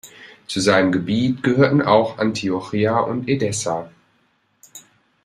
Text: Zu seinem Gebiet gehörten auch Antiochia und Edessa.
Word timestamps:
Zu 0.47 0.61
seinem 0.61 0.91
Gebiet 0.91 1.43
gehörten 1.43 1.83
auch 1.83 2.17
Antiochia 2.17 3.01
und 3.01 3.29
Edessa. 3.29 3.91